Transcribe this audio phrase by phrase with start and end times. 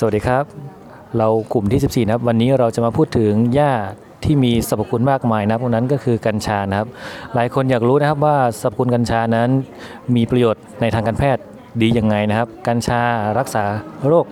[0.00, 0.44] สวัสดีครับ
[1.18, 3.72] เรากลุ่มที่ 14 นะครับ วันนี้เราจะมาพูดถึงหญ้า
[4.24, 6.88] ที่มีสรรพคุณมากมายนะครับพวกนั้นก็คือกัญชานะครับ
[7.34, 9.48] หลายคนอยากรู้นะครับว่าสรรพคุณกัญชานั้น
[10.16, 11.42] มีประโยชน์ในทางการแพทย์
[11.80, 13.00] ดียังไงนะครับ กัญชา
[13.38, 13.64] รักษา
[14.08, 14.26] โรค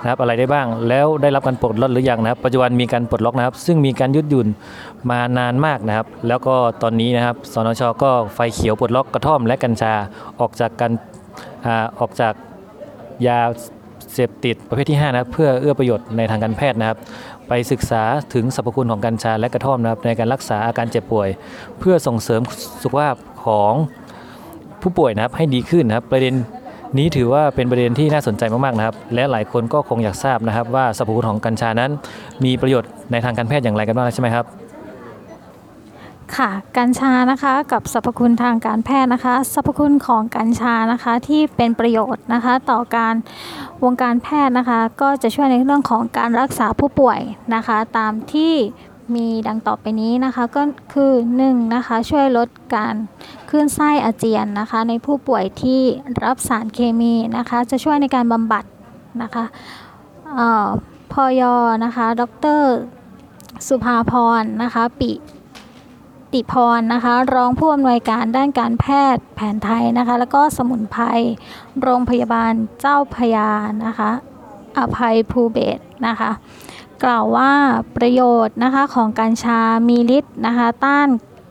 [0.00, 4.48] นะครับอะไรได้บ้างแล้วได้รับการปลดล็อกหรือยังนะครับ ปัจจุบันมีการปลดล็อกนะครับ ซึ่งมีการยืดหยุ่น
[5.10, 9.94] มานานมากนะครับ แล้วก็ตอนนี้นะครับสนชก็ไฟเขียวปลดล็อกกระท่อมและกัญชา
[10.40, 10.90] ออกจากกัน
[11.66, 12.34] อ่าออกจาก
[13.26, 13.40] ยา
[14.18, 16.98] เสพติดประเภทที่5นะครับเพื่อเอื้อประโยชน์ในทางการแพทย์นะครับ
[17.48, 18.02] ไปศึกษา
[18.34, 21.28] ถึงสรรพคุณของกัญชาและกระท่อมนะครับในการรักษาอาการเจ็บป่วย
[21.78, 22.40] เพื่อส่งเสริม
[22.82, 23.72] สุขภาพของ
[24.82, 26.34] ผู้ป่วยนะครับให้ดีขึ้นนะครับ ประเด็น
[26.98, 31.90] นี้ถือว่าเป็นประเด็นที่น่าสนใจมากๆนะครับ และหลายคนก็คงอยากทราบนะครับ ว่าสรรพคุณของกัญชานั้น
[32.44, 34.46] มีประโยชน์ในทางการแพทย์อย่างไรกันบ้างใช่ไหมครับ
[36.38, 43.14] ค่ะกัญชานะคะกับสรรพคุณทางการแพทย์นะคะสรรพคุณของกัญชานะคะที่เป็นประโยชน์นะคะ ต่อการ
[43.84, 47.20] วงการแพทย์นะคะ ก็จะช่วยในเรื่องของการรักษาผู้ป่วย
[47.54, 48.54] นะคะ ตามที่
[49.14, 50.62] มีดังต่อไปนี้นะคะก็
[50.94, 51.12] คือ
[51.44, 52.94] 1นะคะช่วยลดการ
[53.48, 55.82] คลื่นไส้อาเจียนนะคะ ในผู้ป่วยที่
[56.24, 58.64] รับสารเคมีนะคะ จะช่วยในการบำบัด
[59.22, 59.44] นะคะ
[60.34, 60.68] เอ่อ
[61.12, 61.42] พอย
[61.84, 62.22] นะคะ ด
[62.60, 62.62] ร
[63.66, 65.12] สุภาพรนะคะ ปิ
[66.32, 71.02] ติพรนะคะ รองผู้อำนวยการด้านการแพทย์แผนไทยนะคะ แล้วก็สมุนไพร
[71.82, 73.50] โรงพยาบาลเจ้าพยา
[73.86, 74.10] นะคะ
[74.78, 76.30] อภัยภูเบศนะคะ
[77.04, 77.52] กล่าวว่า
[77.96, 81.08] ประโยชน์นะคะของกัญชามีฤทธิ์นะคะ ต้าน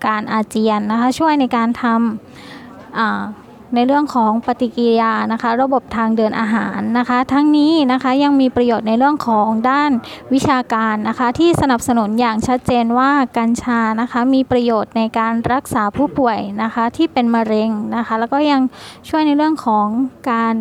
[0.07, 9.91] การอาเจียนนะคะ ช่วยในการทำ ในเรื่องของปฏิกิริยานะคะ ระบบทางเดินอาหารนะคะ ทั้งนี้นะคะยังมีประโยชน์ในเรื่องของด้าน
[10.33, 18.61] วิชาการนะคะ ที่สนับสนุนอย่างชัดเจนว่ากัญชานะคะมีประโยชน์ในการรักษาผู้ป่วยนะคะที่เป็นมะเร็งนะคะ แล้วก็ยัง
[19.09, 19.87] ช่วยในเรื่องของ
[20.31, 20.53] การ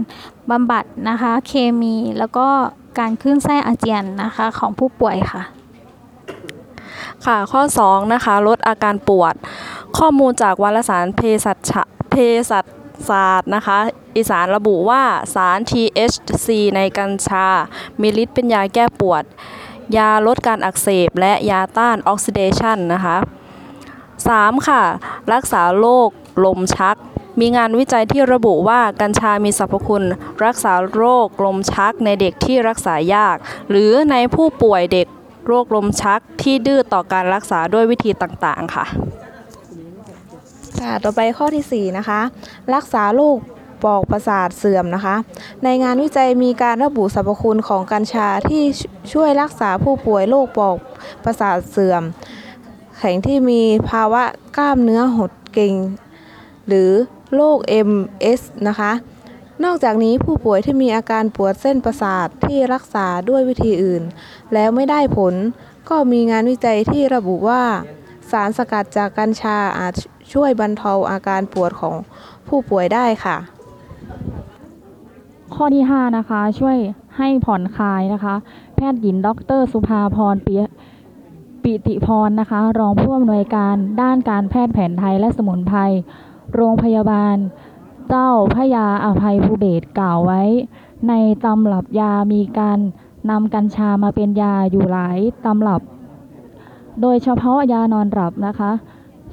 [0.51, 2.49] บำบัดนะคะ เคมีแล้วก็
[2.99, 5.43] การคลื่นไส้อาเจียนนะคะของผู้ป่วยค่ะ
[7.27, 9.35] ค่ะข้อ2นะคะลดอาการปวด
[9.99, 11.73] ข้อมูลจากวารสารเภสัช
[12.11, 12.15] เภ
[12.51, 12.65] สัช
[13.09, 13.79] ศาสตร์นะคะ
[14.17, 15.03] อีสานระบุว่า
[15.35, 17.47] สาร THC ในกัญชา
[18.01, 19.25] มีฤทธิ์เป็นยาแก้ปวด
[19.97, 23.17] ยาลดการอักเสบ และยาต้านออกซิเดชันนะคะ
[23.93, 24.69] 3.
[24.69, 24.83] ค่ะ
[25.33, 26.09] รักษาโรค
[26.45, 26.97] ลมชัก
[27.41, 30.05] มีงานวิจัยที่ระบุว่ากัญชามีสรรพคุณ
[30.45, 33.37] รักษาโรคลมชักในเด็กที่รักษายาก
[33.71, 35.07] หรือในผู้ป่วยเด็ก
[35.47, 38.85] โรคลมชักที่ดื้อต่อการรักษาด้วยวิธีต่างๆ ค่ะ
[40.83, 42.21] ค่ะต่อไปข้อที่ 4 นะคะ
[42.75, 43.37] รักษาโรค
[43.85, 45.17] ปอกประสาทเสื่อมนะคะ
[45.65, 48.81] ในงานวิจัยมีการระบุสรรพคุณของกัญชาที่ช
[49.13, 50.77] ช่วยรักษาผู้ป่วยโรคปอก
[51.25, 52.03] ประสาทเสื่อม
[52.99, 54.23] แข็งที่มีภาวะ
[54.57, 55.75] กล้ามเนื้อหดเกร็ง
[56.67, 56.91] หรือ
[57.35, 57.59] โรค
[57.89, 58.93] MS นะคะ
[59.65, 64.03] นอกจากนี้ผู้ป่วยที่มีอาการปวดเส้นประสาทที่รักษาด้วยวิธีอื่น
[64.55, 65.35] แล้วไม่ได้ผล
[65.89, 67.63] ก็มีงานวิจัยที่ระบุว่า
[68.31, 69.95] สารสกัดจากกัญชาอาจ
[70.33, 71.95] ช่วยบรรเทาอาการปวดของ
[72.49, 73.37] ผู้ป่วยได้ค่ะ
[75.55, 76.77] ข้อที่ 5 นะคะ ช่วย
[77.17, 78.35] ให้ผ่อนคลายนะคะ
[78.77, 79.29] แพทย์หญิงด
[79.59, 80.55] ร สุภาพรปิ
[81.63, 85.79] ปิติพรนะคะ รองผู้อำนวยการด้านการแพทย์แผนไทยและสมุนไพร
[86.55, 87.37] โรงพยาบาล
[88.09, 90.43] เจ้าพระยาอภัยภูเบศกล่าวไว้
[91.09, 91.13] ใน
[91.45, 92.79] ตำรับยามีการ
[93.31, 95.83] นำกัญชามาเป็นยาอยู่หลายตำรับ
[97.03, 98.73] โดยเฉพาะยานอนหลับนะคะ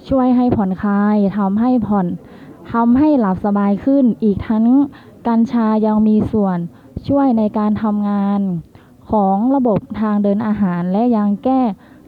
[0.10, 2.08] ช่วยให้ผ่อนคลายทำให้ผ่อน
[2.74, 4.66] ทำให้หลับสบายขึ้น อีกทั้ง
[5.28, 6.58] กัญชายังมีส่วน
[7.08, 8.40] ช่วยในการทำงาน
[9.12, 11.62] ของระบบทางเดินอาหารและยังแก้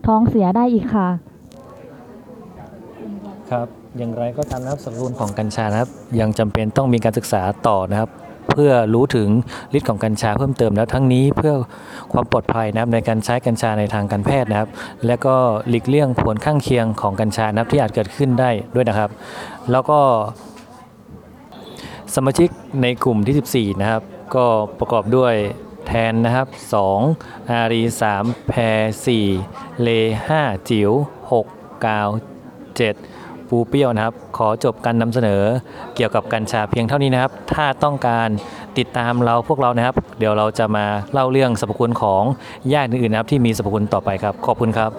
[0.06, 1.10] ท้องเสียได้อีกค่ะ
[3.52, 3.68] ครับ
[3.98, 5.90] อย่างไรก็ตามนะครับสรรพคุณของกัญชานะครับ
[6.20, 8.10] ยังจำเป็นต้องมีการศึกษาต่อนะครับ
[8.50, 9.28] เพื่อรู้ถึง
[9.78, 11.54] ฤทธิ์ของกัญชาเพิ่มเติมแล้วทั้งนี้เพื่อ
[12.14, 14.70] ความปลอดภัยนะครับในการใช้กัญชาในทางการแพทย์นะครับ
[15.06, 15.36] และก็
[15.70, 19.10] หลีกเลี่ยงผลข้างเคียงของกัญชานะครับที่อาจเกิดขึ้นได้ด้วยนะครับ
[19.72, 20.00] แล้วก็
[22.16, 22.50] สมาชิก
[22.82, 24.02] ในกลุ่มที่ 14 นะครับ
[24.36, 24.46] ก็
[24.80, 25.34] ประกอบด้วย
[25.88, 26.48] แทนนะครับ
[27.00, 27.82] 2 อารี
[28.16, 28.80] 3 แพร
[29.28, 29.90] 4 เล
[30.30, 30.92] 5 จิ๋ว
[31.32, 32.10] 6 กาว
[32.86, 33.15] 7
[33.56, 35.42] ปูเปี้ยวนะครับ ขอจบการนำเสนอ
[35.96, 38.30] เกี่ยวกับกัญชาเพียงเท่านี้นะครับ ถ้าต้องการ
[38.78, 42.24] ติดตามเราพวกเรานะครับ เดี๋ยวเราจะมาเล่าเรื่องสรรพคุณของ
[42.74, 44.92] ยาอื่นๆนะครับที่มีสรรพคุณต่อไปครับ ขอบคุณครับ